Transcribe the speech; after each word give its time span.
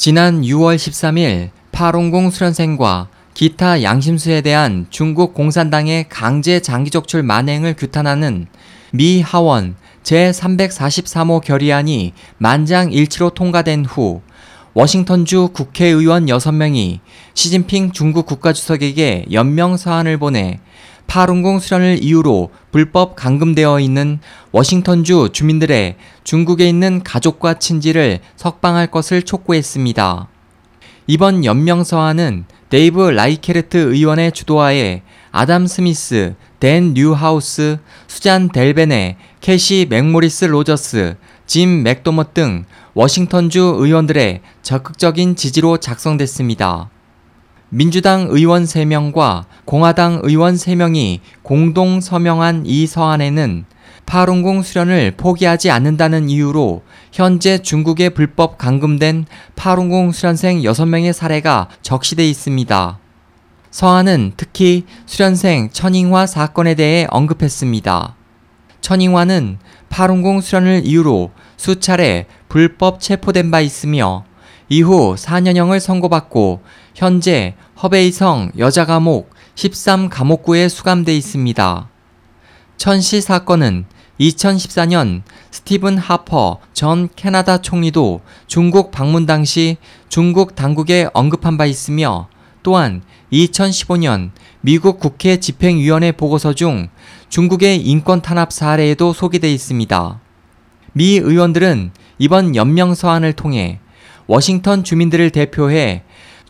지난 0.00 0.42
6월 0.42 0.76
13일 0.76 1.50
파룬궁 1.72 2.30
수련생과 2.30 3.08
기타 3.34 3.82
양심수에 3.82 4.42
대한 4.42 4.86
중국 4.90 5.34
공산당의 5.34 6.08
강제 6.08 6.60
장기 6.60 6.88
적출 6.92 7.24
만행을 7.24 7.74
규탄하는 7.74 8.46
미 8.92 9.20
하원 9.20 9.74
제343호 10.04 11.42
결의안이 11.42 12.12
만장일치로 12.36 13.30
통과된 13.30 13.86
후 13.86 14.22
워싱턴주 14.78 15.48
국회의원 15.54 16.26
6명이 16.26 17.00
시진핑 17.34 17.90
중국 17.90 18.26
국가주석에게 18.26 19.24
연명 19.32 19.76
서한을 19.76 20.18
보내 20.18 20.60
파룬궁 21.08 21.58
수련을 21.58 21.98
이유로 22.00 22.50
불법 22.70 23.16
감금되어 23.16 23.80
있는 23.80 24.20
워싱턴주 24.52 25.30
주민들의 25.32 25.96
중국에 26.22 26.68
있는 26.68 27.02
가족과 27.02 27.54
친지를 27.54 28.20
석방할 28.36 28.86
것을 28.92 29.22
촉구했습니다. 29.22 30.28
이번 31.08 31.44
연명 31.44 31.82
서한은 31.82 32.44
데이브 32.68 33.00
라이케르트 33.00 33.78
의원의 33.78 34.30
주도하에 34.30 35.02
아담 35.32 35.66
스미스, 35.66 36.36
댄 36.60 36.94
뉴하우스, 36.94 37.78
수잔 38.06 38.48
델베네, 38.48 39.16
캐시 39.40 39.86
맥모리스 39.88 40.46
로저스, 40.46 41.16
짐 41.46 41.82
맥도머 41.82 42.32
등 42.34 42.64
워싱턴주 42.94 43.76
의원들의 43.78 44.40
적극적인 44.62 45.36
지지로 45.36 45.78
작성됐습니다. 45.78 46.90
민주당 47.70 48.26
의원 48.30 48.64
3명과 48.64 49.44
공화당 49.64 50.20
의원 50.22 50.54
3명이 50.54 51.20
공동 51.42 52.00
서명한 52.00 52.64
이 52.66 52.86
서한에는 52.86 53.64
파룬궁 54.06 54.62
수련을 54.62 55.12
포기하지 55.16 55.70
않는다는 55.70 56.30
이유로 56.30 56.82
현재 57.12 57.58
중국에 57.58 58.08
불법 58.08 58.56
감금된 58.56 59.26
파룬궁 59.54 60.12
수련생 60.12 60.62
6명의 60.62 61.12
사례가 61.12 61.68
적시돼 61.82 62.26
있습니다. 62.28 62.98
서한은 63.70 64.32
특히 64.36 64.84
수련생 65.04 65.68
천잉화 65.70 66.26
사건에 66.26 66.74
대해 66.74 67.06
언급했습니다. 67.10 68.16
천잉화는 68.80 69.58
파룬궁 69.88 70.40
수련을 70.40 70.82
이유로 70.84 71.30
수차례 71.56 72.26
불법 72.48 73.00
체포된 73.00 73.50
바 73.50 73.60
있으며 73.60 74.24
이후 74.68 75.14
4년형을 75.16 75.80
선고받고 75.80 76.62
현재 76.94 77.54
허베이성 77.82 78.52
여자감옥 78.58 79.30
13감옥구에 79.54 80.68
수감돼 80.68 81.16
있습니다. 81.16 81.88
천씨 82.76 83.20
사건은 83.20 83.86
2014년 84.20 85.22
스티븐 85.50 85.98
하퍼 85.98 86.58
전 86.72 87.08
캐나다 87.16 87.58
총리도 87.58 88.20
중국 88.46 88.90
방문 88.90 89.26
당시 89.26 89.76
중국 90.08 90.54
당국에 90.54 91.08
언급한 91.12 91.56
바 91.56 91.66
있으며 91.66 92.28
또한 92.62 93.02
2015년 93.32 94.30
미국 94.60 94.98
국회 95.00 95.38
집행위원회 95.38 96.12
보고서 96.12 96.52
중 96.52 96.88
중국의 97.28 97.80
인권 97.80 98.22
탄압 98.22 98.52
사례에도 98.52 99.12
소개돼 99.12 99.52
있습니다. 99.52 100.20
미 100.92 101.16
의원들은 101.16 101.90
이번 102.18 102.56
연명 102.56 102.94
서한을 102.94 103.32
통해 103.34 103.78
워싱턴 104.26 104.84
주민들을 104.84 105.30
대표해 105.30 106.02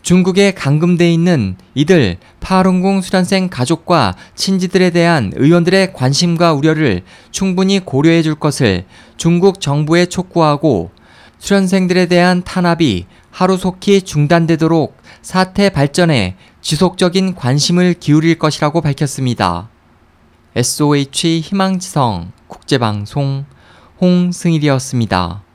중국에 0.03 0.53
감금돼 0.53 1.13
있는 1.13 1.57
이들 1.75 2.17
파룬궁 2.41 3.03
수련생 3.03 3.49
가족과 3.49 4.15
친지들에 4.35 4.91
대한 4.91 5.33
의원들의 5.35 5.93
관심과 5.93 6.55
우려를 6.55 7.03
충분히 7.31 7.81
고려해 7.81 8.23
줄 8.23 8.35
것을 8.35 8.85
중국 9.17 9.61
정부에 9.61 10.07
촉구하고 10.07 10.91
수련생들에 11.39 12.07
대한 12.07 12.43
탄압이 12.43 13.07
하루속히 13.31 14.03
중단되도록 14.03 14.97
사태 15.23 15.71
발전에 15.71 16.37
지속적인 16.61 17.35
관심을 17.35 17.95
기울일 17.95 18.39
것이라고 18.39 18.81
밝혔습니다. 18.81 19.69
SOH 20.57 21.41
희망지성 21.41 22.33
국제방송 22.49 23.45
홍승일이었습니다. 24.01 25.48